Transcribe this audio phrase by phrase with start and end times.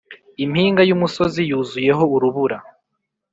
[0.43, 2.57] impinga yumusozi yuzuyeho urubura.